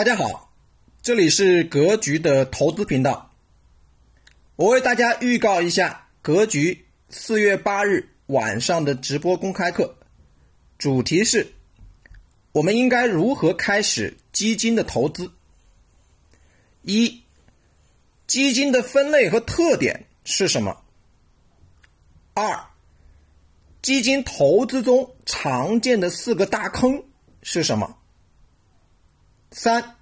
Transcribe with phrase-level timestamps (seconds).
[0.00, 0.50] 大家好，
[1.02, 3.30] 这里是格局的投资频道。
[4.56, 9.94] 我为大家预告一下格局四月八日晚上的直播公开课，
[10.78, 11.52] 主题是：
[12.52, 15.30] 我们应该如何开始基金的投资？
[16.80, 17.22] 一、
[18.26, 20.82] 基金的分类和特点是什么？
[22.32, 22.58] 二、
[23.82, 27.04] 基金投资中常见的四个大坑
[27.42, 27.98] 是什么？
[29.52, 29.96] 三、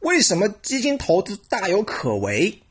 [0.00, 2.62] 为什么基金投资大有可为？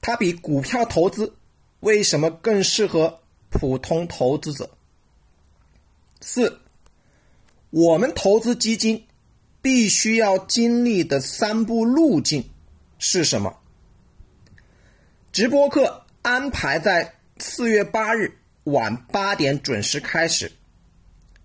[0.00, 1.34] 它比股票投资
[1.80, 4.70] 为什么更适合普通投资者？
[6.20, 6.60] 四、
[7.70, 9.06] 我们投资基金
[9.62, 12.50] 必须要经历的三步路径
[12.98, 13.58] 是什么？
[15.32, 20.52] 直播课安排在四月八日晚八点准时开始，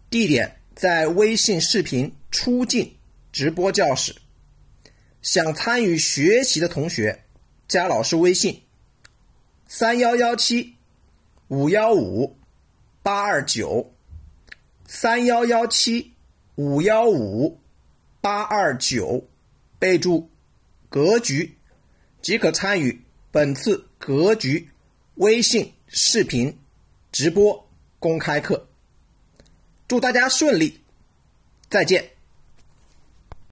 [0.10, 2.94] 地点在微信视频出镜。
[3.34, 4.16] 直播教室，
[5.24, 7.24] 想参与学习的同学，
[7.68, 8.62] 加老师微信：
[9.68, 10.76] 三幺幺七
[11.48, 12.38] 五幺五
[13.02, 13.92] 八二九，
[14.86, 16.14] 三幺幺七
[16.54, 17.60] 五幺五
[18.22, 19.28] 八二九，
[19.80, 20.30] 备注
[20.88, 21.58] “格局”，
[22.22, 24.70] 即可参与本次格局
[25.16, 26.56] 微信视频
[27.12, 28.68] 直播公开课。
[29.88, 30.80] 祝大家顺利，
[31.68, 32.13] 再见。